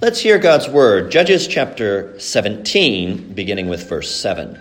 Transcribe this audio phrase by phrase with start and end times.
[0.00, 1.10] Let's hear God's word.
[1.10, 4.56] Judges chapter 17, beginning with verse 7.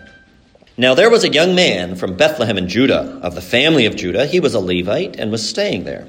[0.78, 4.26] Now there was a young man from Bethlehem in Judah, of the family of Judah.
[4.26, 6.08] He was a Levite and was staying there.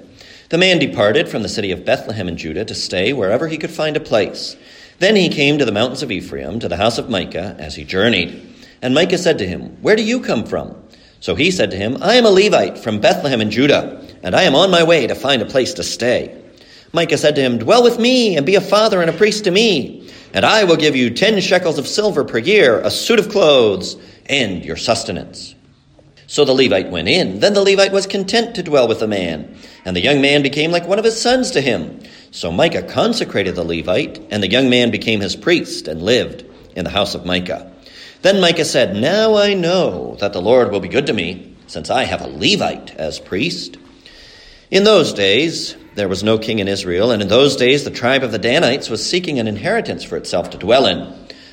[0.49, 3.71] The man departed from the city of Bethlehem in Judah to stay wherever he could
[3.71, 4.57] find a place.
[4.99, 7.85] Then he came to the mountains of Ephraim, to the house of Micah, as he
[7.85, 8.55] journeyed.
[8.81, 10.75] And Micah said to him, Where do you come from?
[11.21, 14.45] So he said to him, I am a Levite from Bethlehem in Judah, and I
[14.45, 16.48] am on my way to find a place to stay.
[16.93, 19.51] Micah said to him, Dwell with me and be a father and a priest to
[19.51, 23.29] me, and I will give you ten shekels of silver per year, a suit of
[23.29, 25.55] clothes, and your sustenance.
[26.27, 27.41] So the Levite went in.
[27.41, 30.71] Then the Levite was content to dwell with the man, and the young man became
[30.71, 32.01] like one of his sons to him.
[32.31, 36.45] So Micah consecrated the Levite, and the young man became his priest and lived
[36.77, 37.73] in the house of Micah.
[38.21, 41.89] Then Micah said, Now I know that the Lord will be good to me, since
[41.89, 43.79] I have a Levite as priest.
[44.71, 48.23] In those days, there was no king in Israel, and in those days the tribe
[48.23, 51.13] of the Danites was seeking an inheritance for itself to dwell in.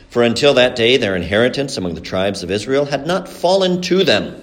[0.10, 4.04] For until that day their inheritance among the tribes of Israel had not fallen to
[4.04, 4.40] them.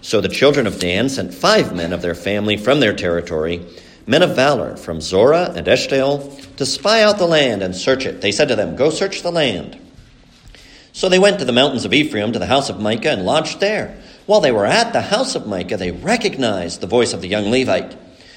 [0.00, 3.64] So the children of Dan sent five men of their family from their territory,
[4.06, 8.20] men of valor from Zorah and Eshtaol, to spy out the land and search it.
[8.20, 9.78] They said to them, Go search the land.
[10.92, 13.60] So they went to the mountains of Ephraim to the house of Micah and lodged
[13.60, 13.96] there.
[14.26, 17.50] While they were at the house of Micah, they recognized the voice of the young
[17.50, 17.96] Levite.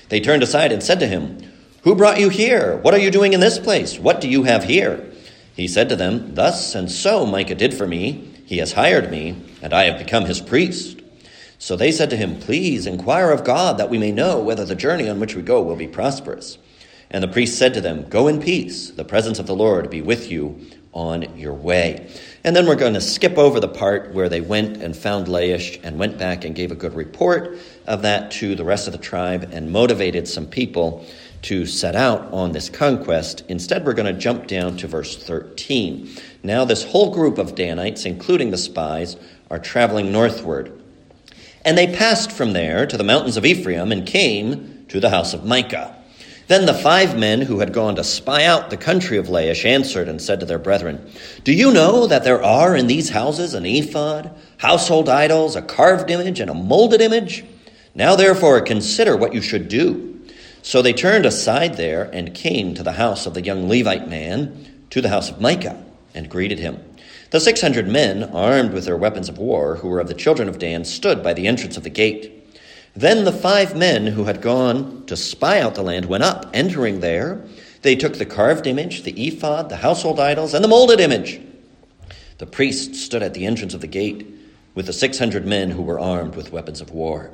[0.10, 1.40] They turned aside and said to him,
[1.84, 2.78] Who brought you here?
[2.78, 3.98] What are you doing in this place?
[3.98, 5.12] What do you have here?
[5.56, 8.32] He said to them, Thus and so Micah did for me.
[8.46, 11.02] He has hired me, and I have become his priest.
[11.58, 14.76] So they said to him, Please inquire of God that we may know whether the
[14.76, 16.58] journey on which we go will be prosperous.
[17.12, 18.90] And the priest said to them, Go in peace.
[18.92, 20.60] The presence of the Lord be with you
[20.96, 22.10] on your way.
[22.44, 25.80] And then we're going to skip over the part where they went and found Laish
[25.84, 29.00] and went back and gave a good report of that to the rest of the
[29.00, 31.06] tribe and motivated some people
[31.44, 33.44] to set out on this conquest.
[33.50, 36.10] Instead, we're going to jump down to verse 13.
[36.44, 39.18] Now, this whole group of Danites, including the spies,
[39.52, 40.82] are traveling northward.
[41.64, 45.34] And they passed from there to the mountains of Ephraim and came to the house
[45.34, 45.96] of Micah.
[46.48, 50.08] Then the five men who had gone to spy out the country of Laish answered
[50.08, 51.10] and said to their brethren,
[51.44, 56.12] Do you know that there are in these houses an ephod, household idols, a carved
[56.12, 57.44] image, and a molded image?
[57.96, 60.12] Now therefore consider what you should do.
[60.62, 64.86] So they turned aside there and came to the house of the young Levite man,
[64.92, 65.84] to the house of Micah,
[66.14, 66.84] and greeted him.
[67.32, 70.48] The six hundred men, armed with their weapons of war, who were of the children
[70.48, 72.45] of Dan, stood by the entrance of the gate.
[72.96, 76.50] Then the five men who had gone to spy out the land went up.
[76.54, 77.44] Entering there,
[77.82, 81.42] they took the carved image, the ephod, the household idols, and the molded image.
[82.38, 84.26] The priest stood at the entrance of the gate
[84.74, 87.32] with the six hundred men who were armed with weapons of war.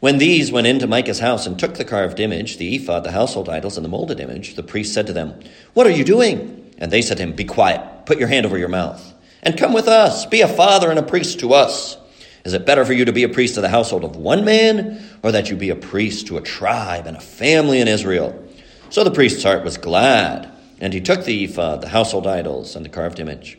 [0.00, 3.48] When these went into Micah's house and took the carved image, the ephod, the household
[3.48, 5.40] idols, and the molded image, the priest said to them,
[5.74, 6.74] What are you doing?
[6.78, 9.72] And they said to him, Be quiet, put your hand over your mouth, and come
[9.72, 11.96] with us, be a father and a priest to us.
[12.44, 15.02] Is it better for you to be a priest to the household of one man,
[15.22, 18.42] or that you be a priest to a tribe and a family in Israel?
[18.90, 22.84] So the priest's heart was glad, and he took the ephod, the household idols, and
[22.84, 23.58] the carved image,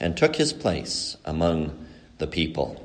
[0.00, 1.86] and took his place among
[2.18, 2.80] the people.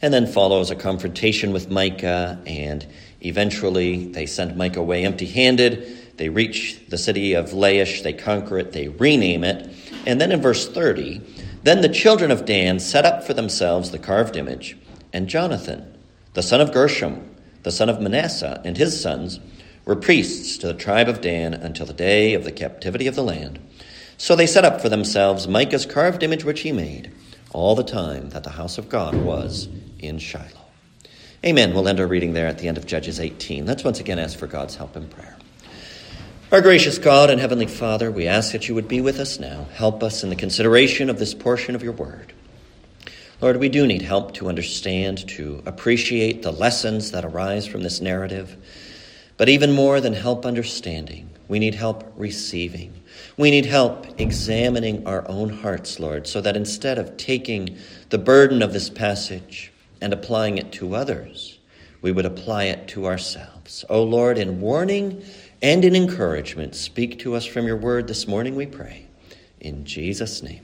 [0.00, 2.86] And then follows a confrontation with Micah, and
[3.20, 6.16] eventually they send Micah away empty handed.
[6.16, 9.70] They reach the city of Laish, they conquer it, they rename it.
[10.06, 11.20] And then in verse 30,
[11.64, 14.76] then the children of Dan set up for themselves the carved image,
[15.14, 15.96] and Jonathan,
[16.34, 19.40] the son of Gershom, the son of Manasseh, and his sons
[19.86, 23.22] were priests to the tribe of Dan until the day of the captivity of the
[23.22, 23.58] land.
[24.18, 27.10] So they set up for themselves Micah's carved image which he made,
[27.52, 30.48] all the time that the house of God was in Shiloh.
[31.46, 31.72] Amen.
[31.72, 33.64] We'll end our reading there at the end of Judges 18.
[33.64, 35.33] Let's once again ask for God's help in prayer.
[36.54, 39.66] Our gracious God and Heavenly Father, we ask that you would be with us now.
[39.74, 42.32] Help us in the consideration of this portion of your word.
[43.40, 48.00] Lord, we do need help to understand, to appreciate the lessons that arise from this
[48.00, 48.56] narrative.
[49.36, 53.02] But even more than help understanding, we need help receiving.
[53.36, 57.78] We need help examining our own hearts, Lord, so that instead of taking
[58.10, 61.58] the burden of this passage and applying it to others,
[62.00, 63.84] we would apply it to ourselves.
[63.88, 65.24] O oh Lord, in warning
[65.64, 66.74] and in encouragement.
[66.74, 69.06] Speak to us from your word this morning, we pray.
[69.60, 70.62] In Jesus' name,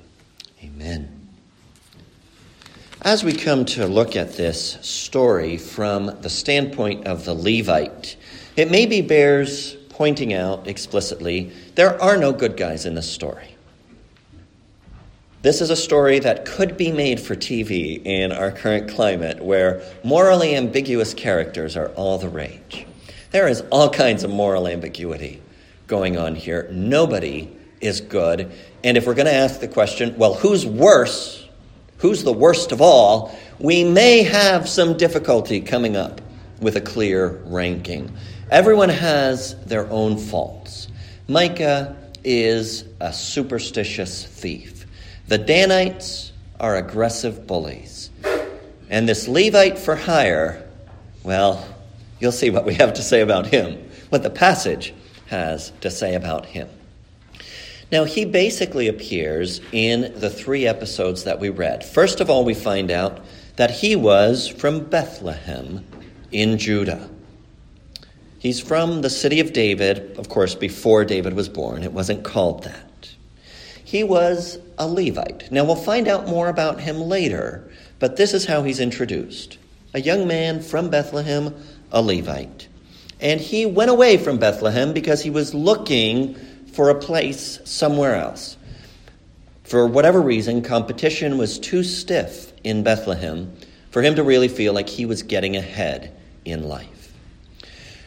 [0.62, 1.28] amen.
[3.00, 8.16] As we come to look at this story from the standpoint of the Levite,
[8.56, 13.56] it maybe bears pointing out explicitly there are no good guys in this story.
[15.40, 19.80] This is a story that could be made for TV in our current climate where
[20.04, 22.86] morally ambiguous characters are all the rage.
[23.30, 25.40] There is all kinds of moral ambiguity
[25.86, 26.68] going on here.
[26.72, 28.50] Nobody is good.
[28.82, 31.48] And if we're going to ask the question, well, who's worse?
[31.98, 33.36] Who's the worst of all?
[33.58, 36.20] We may have some difficulty coming up
[36.60, 38.12] with a clear ranking.
[38.50, 40.88] Everyone has their own faults.
[41.28, 44.86] Micah is a superstitious thief.
[45.28, 48.10] The Danites are aggressive bullies.
[48.88, 50.68] And this Levite for hire,
[51.22, 51.64] well,
[52.20, 54.94] you'll see what we have to say about him, what the passage
[55.26, 56.68] has to say about him.
[57.90, 61.84] Now, he basically appears in the three episodes that we read.
[61.84, 63.20] First of all, we find out
[63.56, 65.84] that he was from Bethlehem
[66.30, 67.10] in Judah.
[68.38, 71.82] He's from the city of David, of course, before David was born.
[71.82, 73.14] It wasn't called that.
[73.84, 75.50] He was a Levite.
[75.50, 77.68] Now, we'll find out more about him later,
[77.98, 79.58] but this is how he's introduced
[79.92, 81.52] a young man from Bethlehem,
[81.92, 82.68] a Levite.
[83.20, 86.34] And he went away from Bethlehem because he was looking
[86.72, 88.56] for a place somewhere else.
[89.64, 93.52] For whatever reason, competition was too stiff in Bethlehem
[93.90, 96.12] for him to really feel like he was getting ahead
[96.44, 97.12] in life.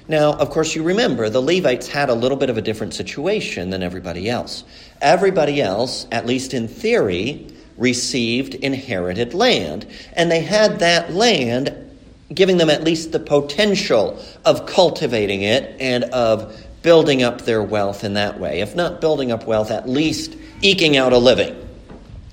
[0.08, 3.70] Now, of course, you remember the Levites had a little bit of a different situation
[3.70, 4.66] than everybody else.
[5.02, 7.48] Everybody else, at least in theory,
[7.78, 11.73] received inherited land, and they had that land
[12.34, 18.04] giving them at least the potential of cultivating it and of building up their wealth
[18.04, 18.62] in that way.
[18.62, 21.56] If not building up wealth, at least eking out a living.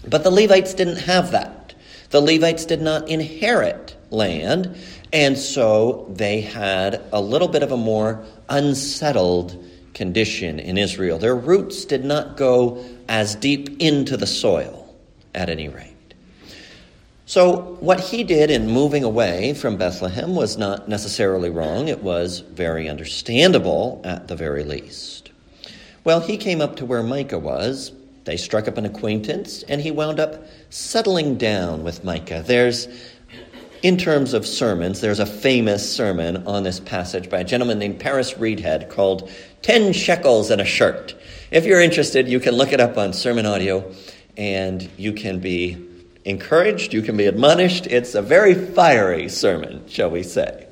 [0.09, 1.75] But the Levites didn't have that.
[2.11, 4.77] The Levites did not inherit land,
[5.13, 9.65] and so they had a little bit of a more unsettled
[9.95, 11.19] condition in Israel.
[11.19, 14.93] Their roots did not go as deep into the soil,
[15.35, 15.90] at any rate.
[17.31, 21.87] So, what he did in moving away from Bethlehem was not necessarily wrong.
[21.87, 25.31] It was very understandable at the very least.
[26.03, 27.93] Well, he came up to where Micah was.
[28.25, 32.43] They struck up an acquaintance, and he wound up settling down with Micah.
[32.45, 32.89] There's,
[33.85, 38.01] in terms of sermons, there's a famous sermon on this passage by a gentleman named
[38.01, 39.31] Paris Reidhead called
[39.63, 41.15] 10 Shekels and a Shirt.
[41.53, 43.89] If you're interested, you can look it up on Sermon Audio,
[44.37, 45.87] and you can be
[46.31, 47.87] encouraged, you can be admonished.
[47.87, 50.67] It's a very fiery sermon, shall we say.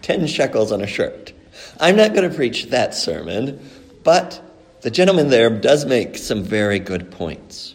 [0.00, 1.32] Ten shekels on a shirt.
[1.78, 3.60] I'm not going to preach that sermon,
[4.02, 4.42] but
[4.80, 7.74] the gentleman there does make some very good points.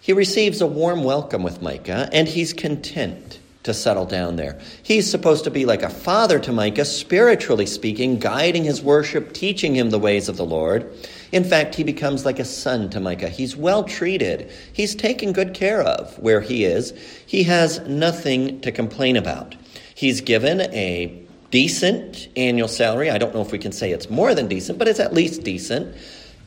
[0.00, 4.58] He receives a warm welcome with Micah, and he's content to settle down there.
[4.82, 9.74] He's supposed to be like a father to Micah, spiritually speaking, guiding his worship, teaching
[9.74, 10.90] him the ways of the Lord.
[11.32, 13.28] In fact, he becomes like a son to Micah.
[13.28, 16.92] He's well treated, he's taken good care of where he is.
[17.26, 19.54] He has nothing to complain about.
[19.94, 23.10] He's given a decent annual salary.
[23.10, 25.42] I don't know if we can say it's more than decent, but it's at least
[25.42, 25.94] decent.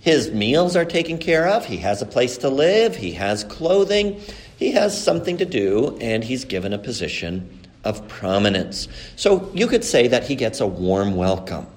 [0.02, 1.66] His meals are taken care of.
[1.66, 2.96] He has a place to live.
[2.96, 4.20] He has clothing.
[4.58, 8.88] He has something to do, and he's given a position of prominence.
[9.16, 11.68] So you could say that he gets a warm welcome.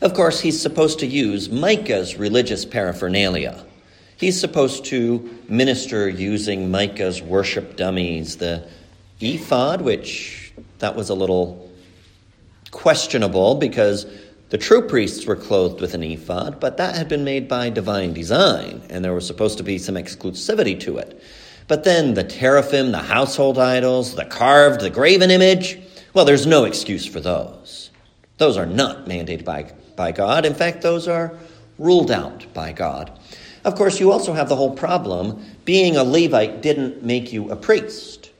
[0.00, 3.64] Of course, he's supposed to use Micah's religious paraphernalia.
[4.18, 8.66] He's supposed to minister using Micah's worship dummies, the
[9.20, 11.70] ephod, which that was a little
[12.70, 14.06] questionable because
[14.50, 18.12] the true priests were clothed with an ephod, but that had been made by divine
[18.12, 21.20] design, and there was supposed to be some exclusivity to it.
[21.68, 25.80] But then the teraphim, the household idols, the carved, the graven image,
[26.14, 27.90] well, there's no excuse for those.
[28.38, 30.44] Those are not mandated by, by God.
[30.44, 31.32] In fact, those are
[31.78, 33.18] ruled out by God.
[33.64, 37.56] Of course, you also have the whole problem being a Levite didn't make you a
[37.56, 38.30] priest.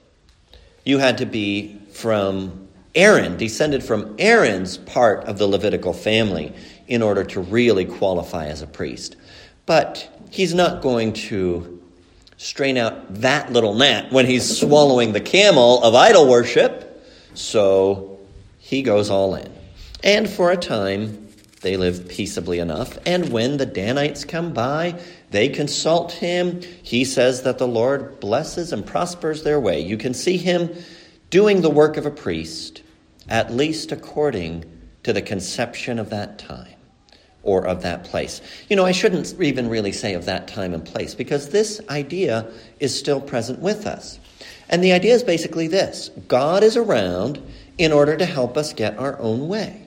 [0.84, 6.54] You had to be from Aaron, descended from Aaron's part of the Levitical family
[6.86, 9.16] in order to really qualify as a priest.
[9.66, 11.82] But he's not going to
[12.36, 17.04] strain out that little gnat when he's swallowing the camel of idol worship.
[17.34, 18.20] So
[18.58, 19.52] he goes all in.
[20.04, 21.25] And for a time,
[21.66, 22.96] they live peaceably enough.
[23.04, 25.00] And when the Danites come by,
[25.32, 26.62] they consult him.
[26.62, 29.80] He says that the Lord blesses and prospers their way.
[29.80, 30.70] You can see him
[31.28, 32.82] doing the work of a priest,
[33.28, 34.64] at least according
[35.02, 36.76] to the conception of that time
[37.42, 38.40] or of that place.
[38.68, 42.48] You know, I shouldn't even really say of that time and place because this idea
[42.78, 44.20] is still present with us.
[44.68, 47.42] And the idea is basically this God is around
[47.76, 49.85] in order to help us get our own way.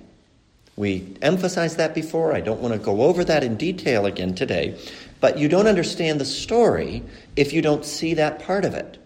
[0.79, 2.33] We emphasized that before.
[2.33, 4.79] I don't want to go over that in detail again today.
[5.19, 7.03] But you don't understand the story
[7.35, 8.97] if you don't see that part of it.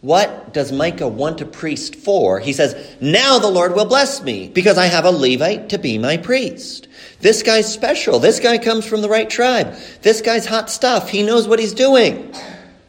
[0.00, 2.40] What does Micah want a priest for?
[2.40, 5.96] He says, Now the Lord will bless me because I have a Levite to be
[5.96, 6.88] my priest.
[7.20, 8.18] This guy's special.
[8.18, 9.76] This guy comes from the right tribe.
[10.02, 11.08] This guy's hot stuff.
[11.08, 12.34] He knows what he's doing.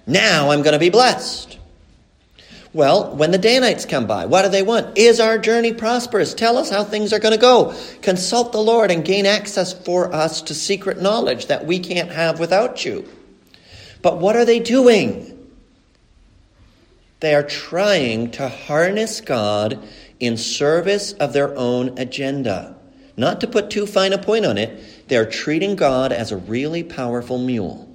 [0.07, 1.54] Now I'm going to be blessed.
[2.75, 4.97] Well, when the Danites come by, what do they want?
[4.97, 6.33] Is our journey prosperous?
[6.33, 7.73] Tell us how things are going to go.
[8.01, 12.37] Consult the Lord and gain access for us to secret knowledge that we can't have
[12.37, 13.07] without you.
[14.01, 15.47] But what are they doing?
[17.21, 19.81] They are trying to harness God
[20.19, 22.75] in service of their own agenda.
[23.15, 26.83] Not to put too fine a point on it, they're treating God as a really
[26.83, 27.89] powerful mule.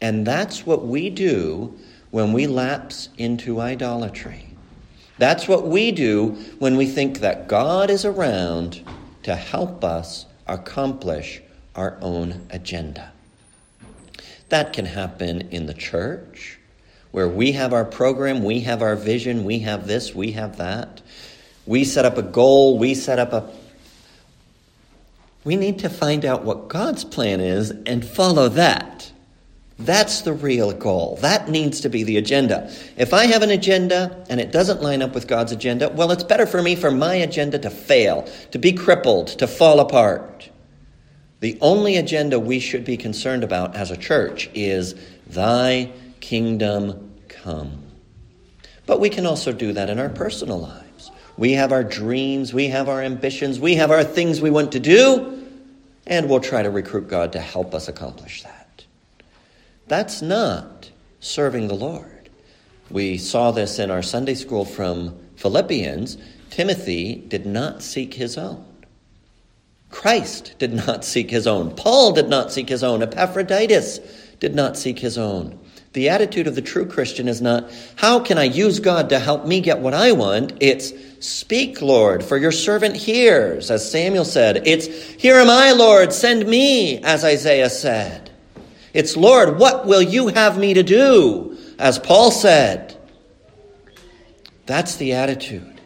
[0.00, 1.78] And that's what we do
[2.10, 4.48] when we lapse into idolatry.
[5.18, 8.80] That's what we do when we think that God is around
[9.24, 11.42] to help us accomplish
[11.74, 13.12] our own agenda.
[14.48, 16.58] That can happen in the church,
[17.10, 21.02] where we have our program, we have our vision, we have this, we have that.
[21.66, 23.50] We set up a goal, we set up a.
[25.44, 29.12] We need to find out what God's plan is and follow that.
[29.78, 31.18] That's the real goal.
[31.20, 32.72] That needs to be the agenda.
[32.96, 36.24] If I have an agenda and it doesn't line up with God's agenda, well, it's
[36.24, 40.50] better for me for my agenda to fail, to be crippled, to fall apart.
[41.40, 44.96] The only agenda we should be concerned about as a church is
[45.28, 47.84] Thy kingdom come.
[48.86, 51.12] But we can also do that in our personal lives.
[51.36, 54.80] We have our dreams, we have our ambitions, we have our things we want to
[54.80, 55.46] do,
[56.04, 58.57] and we'll try to recruit God to help us accomplish that.
[59.88, 60.90] That's not
[61.20, 62.28] serving the Lord.
[62.90, 66.18] We saw this in our Sunday school from Philippians.
[66.50, 68.64] Timothy did not seek his own.
[69.90, 71.74] Christ did not seek his own.
[71.74, 73.02] Paul did not seek his own.
[73.02, 73.98] Epaphroditus
[74.40, 75.58] did not seek his own.
[75.94, 79.46] The attitude of the true Christian is not, how can I use God to help
[79.46, 80.52] me get what I want?
[80.60, 80.92] It's,
[81.26, 84.66] speak, Lord, for your servant hears, as Samuel said.
[84.66, 88.27] It's, here am I, Lord, send me, as Isaiah said.
[88.98, 91.56] It's, Lord, what will you have me to do?
[91.78, 92.96] As Paul said.
[94.66, 95.80] That's the attitude.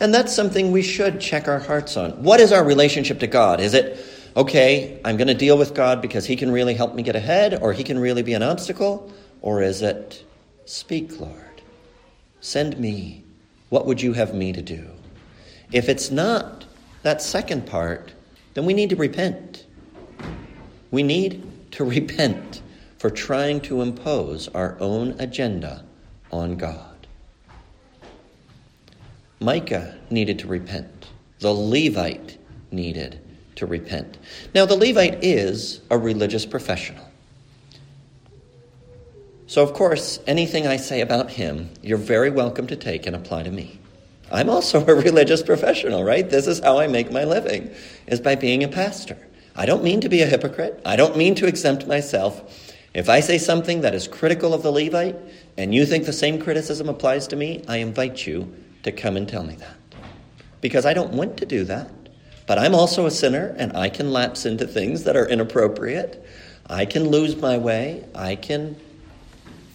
[0.00, 2.24] And that's something we should check our hearts on.
[2.24, 3.60] What is our relationship to God?
[3.60, 4.04] Is it,
[4.36, 7.62] okay, I'm going to deal with God because He can really help me get ahead,
[7.62, 9.12] or He can really be an obstacle?
[9.42, 10.24] Or is it,
[10.64, 11.62] speak, Lord,
[12.40, 13.22] send me.
[13.68, 14.90] What would you have me to do?
[15.70, 16.64] If it's not
[17.04, 18.12] that second part,
[18.54, 19.66] then we need to repent.
[20.90, 22.62] We need to repent
[22.98, 25.84] for trying to impose our own agenda
[26.32, 26.96] on God.
[29.40, 31.08] Micah needed to repent.
[31.40, 32.38] The Levite
[32.70, 33.20] needed
[33.56, 34.18] to repent.
[34.54, 37.04] Now, the Levite is a religious professional.
[39.46, 43.44] So, of course, anything I say about him, you're very welcome to take and apply
[43.44, 43.78] to me.
[44.30, 46.28] I'm also a religious professional, right?
[46.28, 47.70] This is how I make my living,
[48.06, 49.16] is by being a pastor.
[49.56, 50.80] I don't mean to be a hypocrite.
[50.84, 52.74] I don't mean to exempt myself.
[52.92, 55.16] If I say something that is critical of the Levite
[55.56, 59.26] and you think the same criticism applies to me, I invite you to come and
[59.28, 59.76] tell me that.
[60.60, 61.90] Because I don't want to do that.
[62.46, 66.24] But I'm also a sinner and I can lapse into things that are inappropriate.
[66.68, 68.04] I can lose my way.
[68.14, 68.76] I can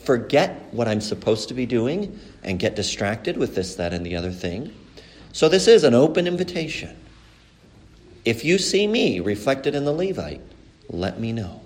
[0.04, 4.16] forget what I'm supposed to be doing and get distracted with this, that, and the
[4.16, 4.74] other thing.
[5.34, 6.98] So this is an open invitation.
[8.24, 10.42] If you see me reflected in the Levite,
[10.90, 11.62] let me know.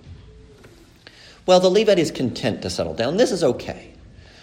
[1.46, 3.18] Well, the Levite is content to settle down.
[3.18, 3.94] This is okay.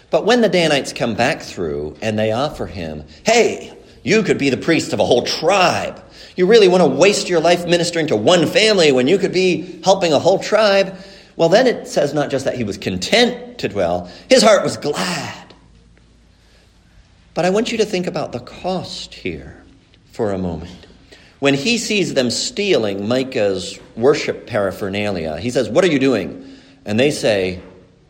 [0.09, 4.49] But when the Danites come back through and they offer him, hey, you could be
[4.49, 6.01] the priest of a whole tribe.
[6.35, 9.81] You really want to waste your life ministering to one family when you could be
[9.83, 10.95] helping a whole tribe?
[11.35, 14.77] Well, then it says not just that he was content to dwell, his heart was
[14.77, 15.53] glad.
[17.33, 19.63] But I want you to think about the cost here
[20.11, 20.82] for a moment.
[21.43, 26.57] When he sees them stealing Micah's worship paraphernalia, he says, What are you doing?
[26.85, 27.59] And they say,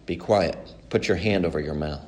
[0.05, 0.55] Be quiet,
[0.91, 2.05] put your hand over your mouth.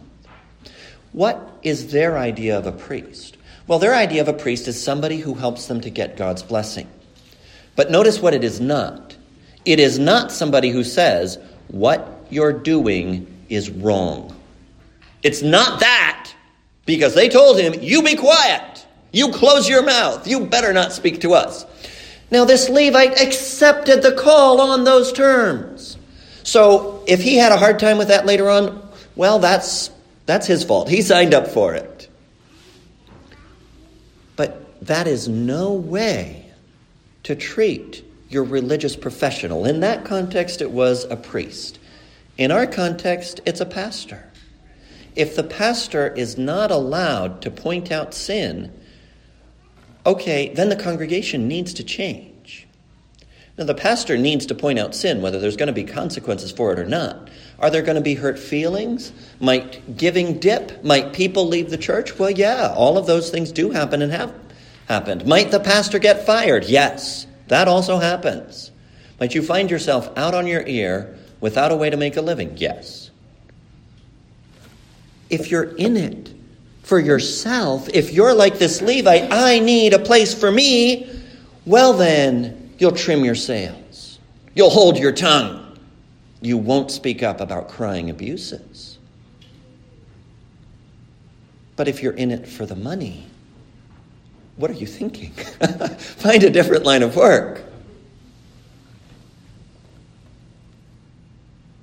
[1.13, 3.37] What is their idea of a priest?
[3.65, 6.87] Well, their idea of a priest is somebody who helps them to get God's blessing.
[7.75, 9.17] But notice what it is not.
[9.65, 11.39] It is not somebody who says,
[11.69, 14.31] What you're doing is wrong.
[15.23, 16.31] It's not that,
[16.85, 18.74] because they told him, You be quiet.
[19.15, 20.27] You close your mouth.
[20.27, 21.65] You better not speak to us.
[22.31, 25.95] Now, this Levite accepted the call on those terms.
[26.43, 29.89] So, if he had a hard time with that later on, well, that's,
[30.25, 30.89] that's his fault.
[30.89, 32.09] He signed up for it.
[34.35, 36.51] But that is no way
[37.23, 39.63] to treat your religious professional.
[39.63, 41.79] In that context, it was a priest.
[42.37, 44.29] In our context, it's a pastor.
[45.15, 48.73] if the pastor is not allowed to point out sin,
[50.05, 52.67] okay, then the congregation needs to change.
[53.57, 56.73] Now, the pastor needs to point out sin, whether there's going to be consequences for
[56.73, 57.29] it or not.
[57.57, 59.13] Are there going to be hurt feelings?
[59.39, 60.83] Might giving dip?
[60.83, 62.19] Might people leave the church?
[62.19, 64.33] Well, yeah, all of those things do happen and have
[64.89, 65.25] happened.
[65.25, 66.65] Might the pastor get fired?
[66.65, 68.71] Yes, that also happens.
[69.21, 72.57] Might you find yourself out on your ear without a way to make a living?
[72.57, 73.09] Yes.
[75.29, 76.34] If you're in it
[76.85, 81.09] for yourself, if you're like this Levite, I need a place for me,
[81.65, 84.19] well, then you'll trim your sails.
[84.53, 85.79] You'll hold your tongue.
[86.41, 88.99] You won't speak up about crying abuses.
[91.75, 93.25] But if you're in it for the money,
[94.57, 95.31] what are you thinking?
[95.97, 97.63] Find a different line of work.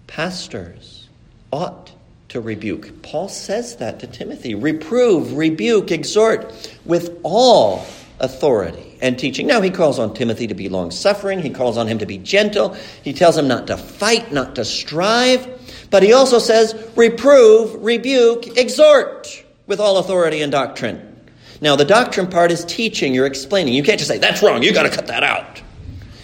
[0.07, 1.09] Pastors
[1.51, 1.92] ought
[2.33, 3.03] to rebuke.
[3.03, 6.51] Paul says that to Timothy reprove, rebuke, exhort
[6.87, 7.87] with all
[8.21, 9.47] authority and teaching.
[9.47, 12.17] Now, he calls on Timothy to be long suffering, he calls on him to be
[12.17, 15.47] gentle, he tells him not to fight, not to strive,
[15.91, 21.31] but he also says reprove, rebuke, exhort with all authority and doctrine.
[21.61, 23.75] Now, the doctrine part is teaching, you're explaining.
[23.75, 25.61] You can't just say, that's wrong, you got to cut that out.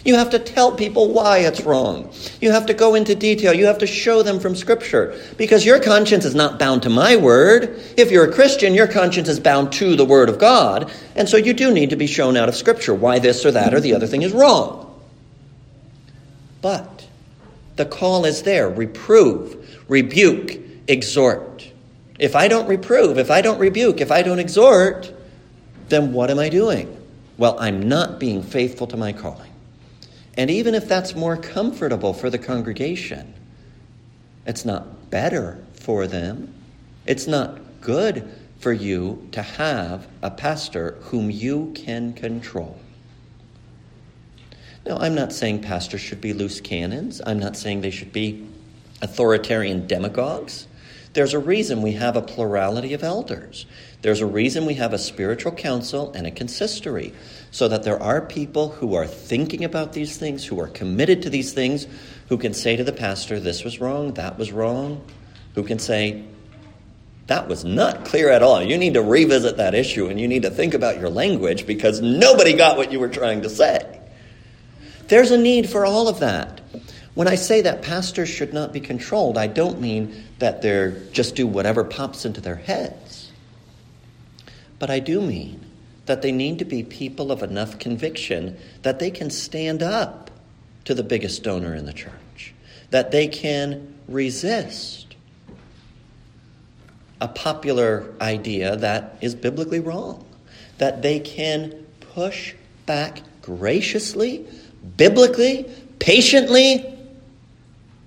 [0.04, 2.10] You have to tell people why it's wrong.
[2.40, 3.52] You have to go into detail.
[3.52, 5.20] You have to show them from Scripture.
[5.36, 7.80] Because your conscience is not bound to my word.
[7.96, 10.90] If you're a Christian, your conscience is bound to the Word of God.
[11.16, 13.74] And so you do need to be shown out of Scripture why this or that
[13.74, 14.84] or the other thing is wrong.
[16.62, 17.06] But
[17.76, 21.70] the call is there reprove, rebuke, exhort.
[22.18, 25.12] If I don't reprove, if I don't rebuke, if I don't exhort,
[25.88, 26.94] then what am I doing?
[27.36, 29.47] Well, I'm not being faithful to my calling.
[30.38, 33.34] And even if that's more comfortable for the congregation,
[34.46, 36.54] it's not better for them.
[37.06, 42.78] It's not good for you to have a pastor whom you can control.
[44.86, 47.20] Now, I'm not saying pastors should be loose cannons.
[47.26, 48.46] I'm not saying they should be
[49.02, 50.68] authoritarian demagogues.
[51.14, 53.66] There's a reason we have a plurality of elders.
[54.00, 57.12] There's a reason we have a spiritual council and a consistory,
[57.50, 61.30] so that there are people who are thinking about these things, who are committed to
[61.30, 61.86] these things,
[62.28, 65.04] who can say to the pastor, This was wrong, that was wrong,
[65.54, 66.24] who can say,
[67.26, 68.62] That was not clear at all.
[68.62, 72.00] You need to revisit that issue and you need to think about your language because
[72.00, 74.00] nobody got what you were trying to say.
[75.08, 76.60] There's a need for all of that.
[77.14, 81.34] When I say that pastors should not be controlled, I don't mean that they're just
[81.34, 83.07] do whatever pops into their heads.
[84.78, 85.64] But I do mean
[86.06, 90.30] that they need to be people of enough conviction that they can stand up
[90.84, 92.54] to the biggest donor in the church,
[92.90, 95.16] that they can resist
[97.20, 100.24] a popular idea that is biblically wrong,
[100.78, 102.54] that they can push
[102.86, 104.46] back graciously,
[104.96, 106.98] biblically, patiently,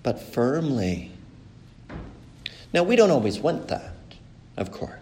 [0.02, 1.12] but firmly.
[2.74, 3.94] Now, we don't always want that,
[4.56, 5.01] of course.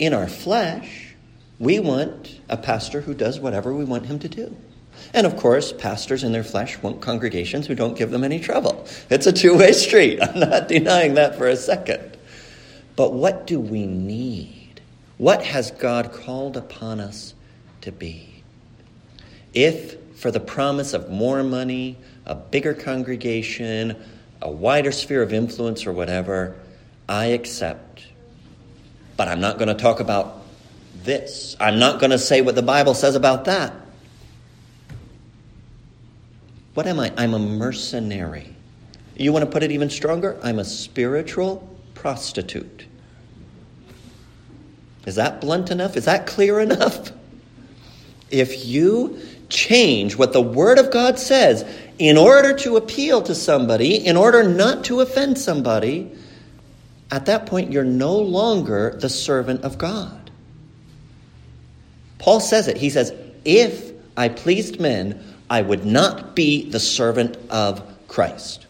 [0.00, 1.14] In our flesh,
[1.58, 4.56] we want a pastor who does whatever we want him to do.
[5.12, 8.86] And of course, pastors in their flesh want congregations who don't give them any trouble.
[9.10, 10.18] It's a two way street.
[10.22, 12.16] I'm not denying that for a second.
[12.96, 14.80] But what do we need?
[15.18, 17.34] What has God called upon us
[17.82, 18.42] to be?
[19.52, 24.02] If for the promise of more money, a bigger congregation,
[24.40, 26.56] a wider sphere of influence, or whatever,
[27.06, 28.06] I accept.
[29.20, 30.40] But I'm not going to talk about
[31.04, 31.54] this.
[31.60, 33.74] I'm not going to say what the Bible says about that.
[36.72, 37.12] What am I?
[37.18, 38.56] I'm a mercenary.
[39.18, 40.40] You want to put it even stronger?
[40.42, 42.86] I'm a spiritual prostitute.
[45.04, 45.98] Is that blunt enough?
[45.98, 47.12] Is that clear enough?
[48.30, 51.66] If you change what the Word of God says
[51.98, 56.10] in order to appeal to somebody, in order not to offend somebody,
[57.10, 60.30] at that point you're no longer the servant of God.
[62.18, 62.76] Paul says it.
[62.76, 63.12] He says,
[63.44, 68.66] If I pleased men, I would not be the servant of Christ.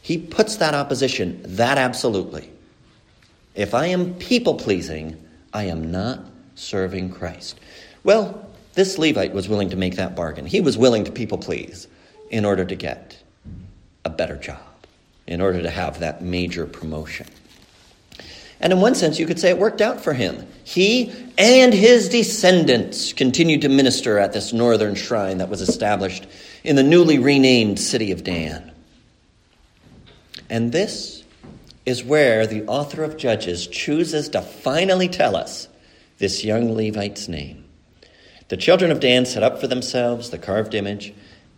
[0.00, 2.50] He puts that opposition that absolutely.
[3.54, 5.22] If I am people pleasing,
[5.52, 6.20] I am not
[6.54, 7.60] serving Christ.
[8.02, 10.46] Well, this Levite was willing to make that bargain.
[10.46, 11.86] He was willing to people please
[12.30, 13.22] in order to get
[14.04, 14.58] a better job,
[15.26, 17.26] in order to have that major promotion.
[18.62, 20.46] And in one sense, you could say it worked out for him.
[20.62, 26.28] He and his descendants continued to minister at this northern shrine that was established
[26.62, 28.70] in the newly renamed city of Dan.
[30.48, 31.24] And this
[31.84, 35.66] is where the author of Judges chooses to finally tell us
[36.18, 37.64] this young Levite's name.
[38.46, 41.12] The children of Dan set up for themselves the carved image,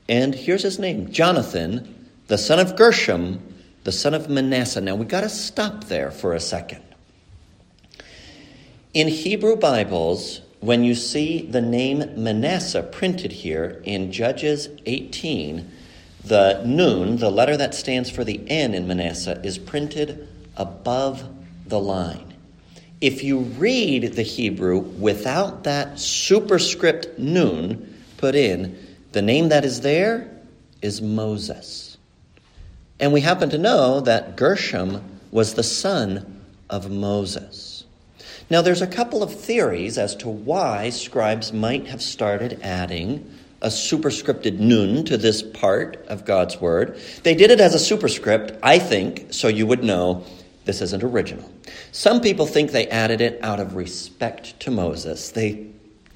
[0.08, 3.42] and here's his name Jonathan, the son of Gershom,
[3.82, 4.80] the son of Manasseh.
[4.80, 6.82] Now we got to stop there for a second.
[8.94, 15.68] In Hebrew Bibles, when you see the name Manasseh printed here in Judges 18,
[16.24, 21.28] the nun, the letter that stands for the N in Manasseh, is printed above
[21.66, 22.34] the line.
[23.00, 28.78] If you read the Hebrew without that superscript nun put in,
[29.10, 30.30] the name that is there
[30.82, 31.98] is Moses.
[33.00, 35.02] And we happen to know that Gershom
[35.32, 37.73] was the son of Moses.
[38.50, 43.30] Now, there's a couple of theories as to why scribes might have started adding
[43.62, 46.98] a superscripted nun to this part of God's word.
[47.22, 50.24] They did it as a superscript, I think, so you would know
[50.66, 51.50] this isn't original.
[51.90, 55.30] Some people think they added it out of respect to Moses.
[55.30, 55.68] They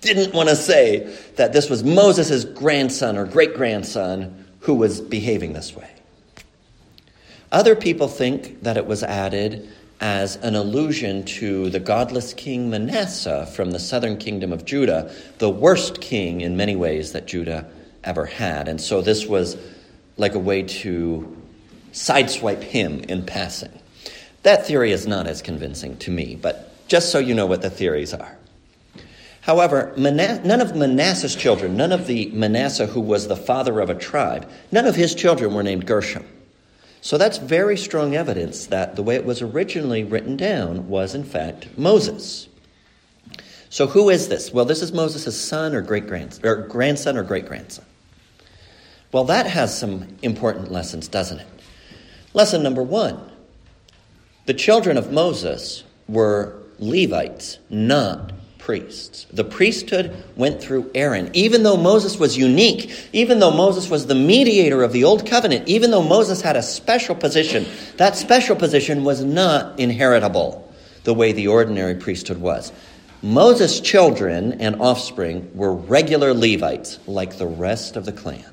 [0.03, 5.55] didn't want to say that this was Moses' grandson or great grandson who was behaving
[5.55, 5.91] this way.
[7.51, 9.69] Other people think that it was added
[10.01, 15.51] as an allusion to the godless king Manasseh from the southern kingdom of Judah, the
[15.51, 17.69] worst king in many ways that Judah
[18.05, 18.69] ever had.
[18.69, 19.57] And so this was
[20.17, 21.37] like a way to
[21.93, 23.77] sideswipe him in passing.
[24.45, 27.71] That theory is not as convincing to me, but just so you know what the
[27.71, 28.39] theories are.
[29.41, 33.95] However, none of Manasseh's children, none of the Manasseh who was the father of a
[33.95, 36.25] tribe, none of his children were named Gershom.
[37.01, 41.25] So that's very strong evidence that the way it was originally written down was, in
[41.25, 42.49] fact, Moses.
[43.71, 44.53] So who is this?
[44.53, 47.85] Well, this is Moses' son or great grandson, or grandson or great grandson.
[49.13, 51.47] Well, that has some important lessons, doesn't it?
[52.35, 53.21] Lesson number one
[54.47, 58.33] the children of Moses were Levites, not
[58.69, 59.25] priests.
[59.33, 61.31] The priesthood went through Aaron.
[61.33, 65.67] Even though Moses was unique, even though Moses was the mediator of the old covenant,
[65.67, 67.65] even though Moses had a special position,
[67.97, 70.71] that special position was not inheritable
[71.05, 72.71] the way the ordinary priesthood was.
[73.23, 78.45] Moses' children and offspring were regular Levites like the rest of the clan,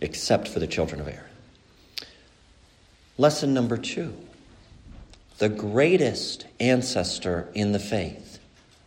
[0.00, 1.30] except for the children of Aaron.
[3.16, 4.12] Lesson number two
[5.38, 8.31] the greatest ancestor in the faith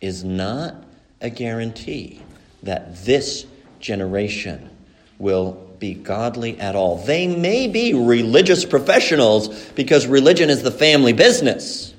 [0.00, 0.74] is not
[1.20, 2.20] a guarantee
[2.62, 3.46] that this
[3.80, 4.70] generation
[5.18, 6.96] will be godly at all.
[6.96, 11.94] They may be religious professionals because religion is the family business,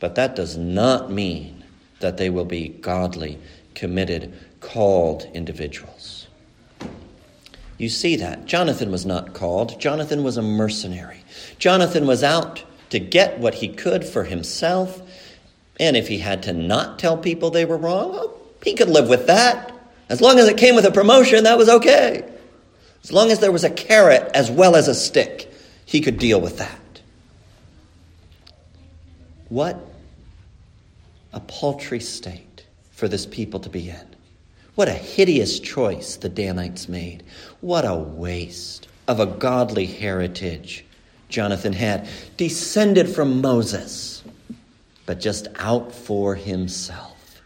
[0.00, 1.64] but that does not mean
[2.00, 3.38] that they will be godly,
[3.74, 6.26] committed, called individuals.
[7.78, 8.46] You see that.
[8.46, 11.22] Jonathan was not called, Jonathan was a mercenary.
[11.58, 15.02] Jonathan was out to get what he could for himself
[15.80, 19.08] and if he had to not tell people they were wrong, well, he could live
[19.08, 19.72] with that.
[20.08, 22.24] As long as it came with a promotion, that was okay.
[23.02, 25.52] As long as there was a carrot as well as a stick,
[25.84, 26.80] he could deal with that.
[29.48, 29.78] What
[31.32, 34.16] a paltry state for this people to be in.
[34.74, 37.22] What a hideous choice the Danites made.
[37.60, 40.84] What a waste of a godly heritage
[41.28, 44.23] Jonathan had, descended from Moses
[45.06, 47.40] but just out for himself.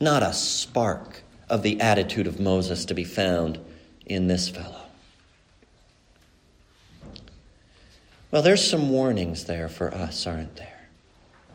[0.00, 3.58] Not a spark of the attitude of Moses to be found
[4.06, 4.82] in this fellow.
[8.30, 10.88] Well, there's some warnings there for us, aren't there?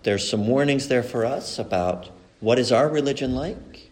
[0.04, 3.90] There's some warnings there for us about what is our religion like?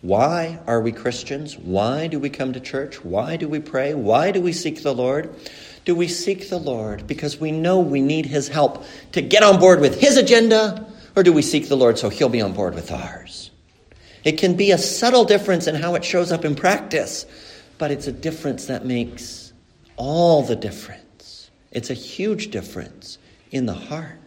[0.00, 1.56] Why are we Christians?
[1.56, 3.04] Why do we come to church?
[3.04, 3.94] Why do we pray?
[3.94, 5.32] Why do we seek the Lord?
[5.84, 9.58] Do we seek the Lord because we know we need His help to get on
[9.58, 12.74] board with His agenda, or do we seek the Lord so He'll be on board
[12.74, 13.50] with ours?
[14.24, 17.26] It can be a subtle difference in how it shows up in practice,
[17.78, 19.52] but it's a difference that makes
[19.96, 21.50] all the difference.
[21.72, 23.18] It's a huge difference
[23.50, 24.18] in the heart.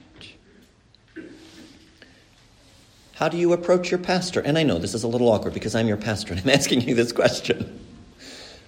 [3.13, 4.41] How do you approach your pastor?
[4.41, 6.82] And I know this is a little awkward because I'm your pastor and I'm asking
[6.82, 7.80] you this question.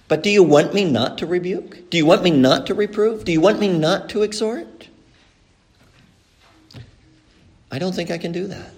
[0.08, 1.90] But do you want me not to rebuke?
[1.90, 3.24] Do you want me not to reprove?
[3.24, 4.88] Do you want me not to exhort?
[7.70, 8.72] I don't think I can do that.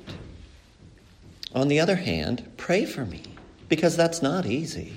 [1.55, 3.23] On the other hand, pray for me,
[3.69, 4.93] because that's not easy.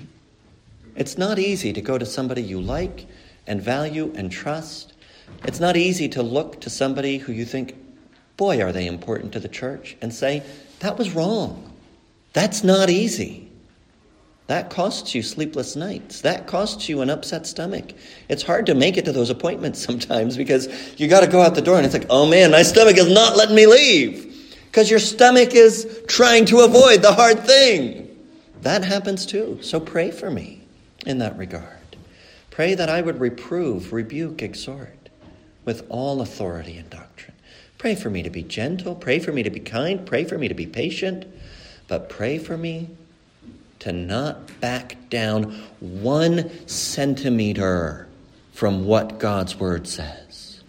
[0.96, 3.06] It's not easy to go to somebody you like
[3.46, 4.92] and value and trust.
[5.44, 7.76] It's not easy to look to somebody who you think,
[8.36, 10.42] boy, are they important to the church, and say,
[10.80, 11.72] that was wrong.
[12.32, 13.43] That's not easy.
[14.46, 16.20] That costs you sleepless nights.
[16.20, 17.92] That costs you an upset stomach.
[18.28, 21.54] It's hard to make it to those appointments sometimes because you got to go out
[21.54, 24.30] the door and it's like, oh man, my stomach is not letting me leave
[24.66, 28.10] because your stomach is trying to avoid the hard thing.
[28.60, 29.58] That happens too.
[29.62, 30.60] So pray for me
[31.06, 31.96] in that regard.
[32.50, 35.08] Pray that I would reprove, rebuke, exhort
[35.64, 37.34] with all authority and doctrine.
[37.78, 38.94] Pray for me to be gentle.
[38.94, 40.06] Pray for me to be kind.
[40.06, 41.26] Pray for me to be patient.
[41.88, 42.90] But pray for me
[43.84, 48.08] to not back down one centimeter
[48.54, 50.62] from what God's word says.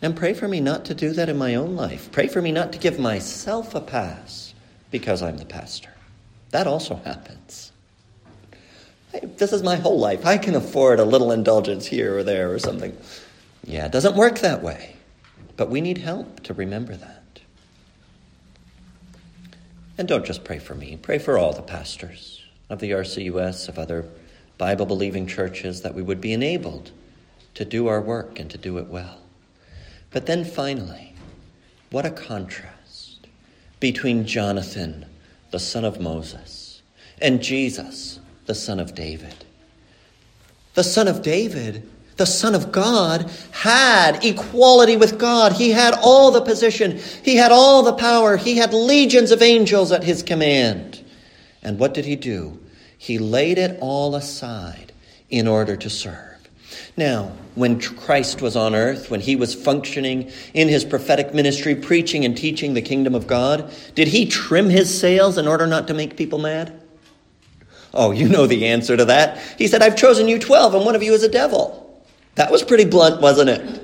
[0.00, 2.10] And pray for me not to do that in my own life.
[2.10, 4.54] Pray for me not to give myself a pass
[4.90, 5.90] because I'm the pastor.
[6.50, 7.72] That also happens.
[9.36, 10.24] This is my whole life.
[10.24, 12.96] I can afford a little indulgence here or there or something.
[13.64, 14.96] Yeah, it doesn't work that way.
[15.58, 17.21] But we need help to remember that.
[20.02, 23.78] And don't just pray for me, pray for all the pastors of the RCUS, of
[23.78, 24.04] other
[24.58, 26.90] Bible believing churches, that we would be enabled
[27.54, 29.20] to do our work and to do it well.
[30.10, 31.14] But then finally,
[31.92, 33.28] what a contrast
[33.78, 35.06] between Jonathan,
[35.52, 36.82] the son of Moses,
[37.20, 39.44] and Jesus, the son of David.
[40.74, 41.88] The son of David
[42.22, 45.54] the Son of God, had equality with God.
[45.54, 49.90] He had all the position, he had all the power, he had legions of angels
[49.90, 51.04] at his command.
[51.64, 52.60] And what did he do?
[52.96, 54.92] He laid it all aside
[55.30, 56.48] in order to serve.
[56.96, 62.24] Now, when Christ was on earth, when he was functioning in his prophetic ministry, preaching
[62.24, 65.94] and teaching the kingdom of God, did he trim his sails in order not to
[65.94, 66.80] make people mad?
[67.92, 69.42] Oh, you know the answer to that.
[69.58, 71.81] He said, I've chosen you 12, and one of you is a devil.
[72.34, 73.82] That was pretty blunt, wasn't it?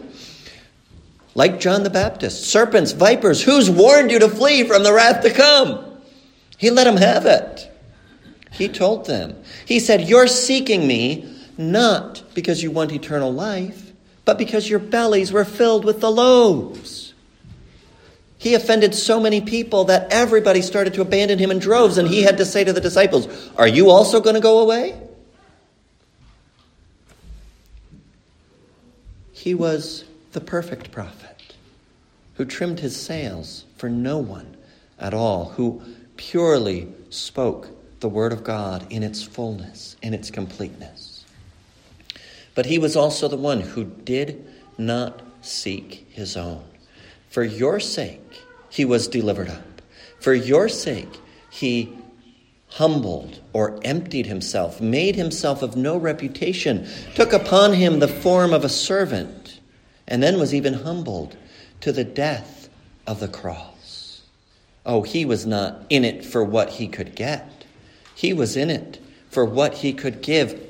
[1.35, 5.31] Like John the Baptist serpents, vipers, who's warned you to flee from the wrath to
[5.31, 5.85] come?
[6.57, 7.71] He let them have it.
[8.51, 13.93] He told them, He said, You're seeking me not because you want eternal life,
[14.25, 17.15] but because your bellies were filled with the loaves.
[18.39, 22.23] He offended so many people that everybody started to abandon him in droves, and he
[22.23, 25.01] had to say to the disciples, Are you also going to go away?
[29.39, 31.55] He was the perfect prophet
[32.35, 34.57] who trimmed his sails for no one
[34.99, 35.81] at all, who
[36.17, 37.69] purely spoke
[38.01, 41.25] the Word of God in its fullness, in its completeness.
[42.57, 44.45] But he was also the one who did
[44.77, 46.65] not seek his own.
[47.29, 49.83] For your sake, he was delivered up.
[50.19, 51.97] For your sake, he
[52.69, 58.65] humbled or emptied himself, made himself of no reputation, took upon him the form of
[58.65, 59.61] a servant,
[60.07, 61.37] and then was even humbled
[61.81, 62.69] to the death
[63.07, 64.23] of the cross.
[64.85, 67.65] Oh, he was not in it for what he could get,
[68.15, 69.01] he was in it
[69.31, 70.65] for what he could give.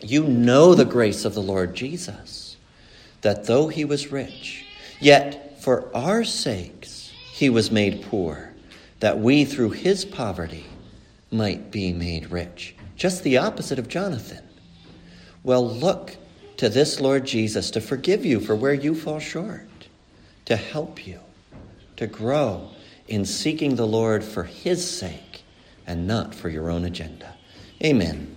[0.00, 2.56] You know the grace of the Lord Jesus,
[3.22, 4.66] that though he was rich,
[5.00, 8.52] yet for our sakes he was made poor,
[9.00, 10.66] that we through his poverty
[11.34, 12.74] might be made rich.
[12.96, 14.48] Just the opposite of Jonathan.
[15.42, 16.16] Well, look
[16.56, 19.68] to this Lord Jesus to forgive you for where you fall short,
[20.46, 21.20] to help you
[21.96, 22.70] to grow
[23.08, 25.42] in seeking the Lord for his sake
[25.86, 27.34] and not for your own agenda.
[27.82, 28.32] Amen.